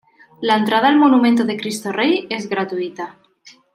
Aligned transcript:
La 0.41 0.55
entrada 0.55 0.87
al 0.87 0.97
monumento 0.97 1.43
de 1.45 1.57
Cristo 1.57 1.91
Rey 1.91 2.25
es 2.31 2.49
gratuita. 2.49 3.19